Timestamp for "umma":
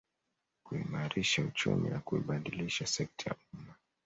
3.53-3.73